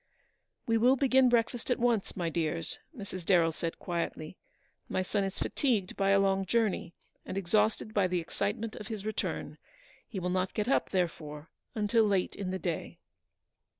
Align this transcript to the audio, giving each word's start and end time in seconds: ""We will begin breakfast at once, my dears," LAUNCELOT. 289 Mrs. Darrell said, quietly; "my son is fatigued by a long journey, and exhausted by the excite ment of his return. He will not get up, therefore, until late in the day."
""We 0.65 0.79
will 0.79 0.95
begin 0.95 1.29
breakfast 1.29 1.69
at 1.69 1.77
once, 1.77 2.17
my 2.17 2.27
dears," 2.27 2.79
LAUNCELOT. 2.95 3.21
289 3.21 3.21
Mrs. 3.21 3.25
Darrell 3.27 3.51
said, 3.51 3.77
quietly; 3.77 4.37
"my 4.89 5.03
son 5.03 5.23
is 5.23 5.37
fatigued 5.37 5.95
by 5.95 6.09
a 6.09 6.19
long 6.19 6.43
journey, 6.43 6.95
and 7.23 7.37
exhausted 7.37 7.93
by 7.93 8.07
the 8.07 8.19
excite 8.19 8.57
ment 8.57 8.75
of 8.77 8.87
his 8.87 9.05
return. 9.05 9.59
He 10.07 10.19
will 10.19 10.31
not 10.31 10.55
get 10.55 10.67
up, 10.67 10.89
therefore, 10.89 11.51
until 11.75 12.03
late 12.05 12.35
in 12.35 12.49
the 12.49 12.57
day." 12.57 12.97